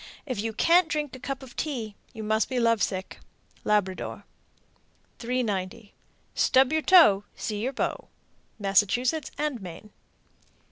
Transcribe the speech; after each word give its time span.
If 0.25 0.41
you 0.41 0.51
can't 0.51 0.87
drink 0.87 1.15
a 1.15 1.19
cup 1.19 1.43
of 1.43 1.55
tea, 1.55 1.93
you 2.11 2.23
must 2.23 2.49
be 2.49 2.59
love 2.59 2.81
sick. 2.81 3.19
Labrador. 3.63 4.23
390. 5.19 5.93
Stub 6.33 6.73
your 6.73 6.81
toe 6.81 7.23
See 7.35 7.61
your 7.61 7.73
beau. 7.73 8.07
_Massachusetts 8.59 9.29
and 9.37 9.61
Maine. 9.61 9.91